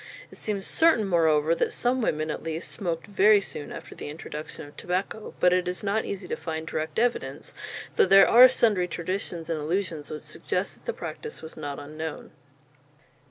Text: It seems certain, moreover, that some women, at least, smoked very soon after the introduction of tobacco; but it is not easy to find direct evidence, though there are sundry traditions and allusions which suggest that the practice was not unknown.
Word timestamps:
It 0.31 0.35
seems 0.39 0.65
certain, 0.65 1.05
moreover, 1.07 1.53
that 1.53 1.71
some 1.71 2.01
women, 2.01 2.31
at 2.31 2.41
least, 2.41 2.71
smoked 2.71 3.05
very 3.05 3.39
soon 3.39 3.71
after 3.71 3.93
the 3.93 4.09
introduction 4.09 4.65
of 4.67 4.75
tobacco; 4.75 5.35
but 5.39 5.53
it 5.53 5.67
is 5.67 5.83
not 5.83 6.05
easy 6.05 6.27
to 6.29 6.35
find 6.35 6.65
direct 6.65 6.97
evidence, 6.97 7.53
though 7.97 8.07
there 8.07 8.27
are 8.27 8.47
sundry 8.47 8.87
traditions 8.87 9.47
and 9.47 9.59
allusions 9.61 10.09
which 10.09 10.23
suggest 10.23 10.73
that 10.73 10.85
the 10.85 10.91
practice 10.93 11.43
was 11.43 11.55
not 11.55 11.77
unknown. 11.77 12.31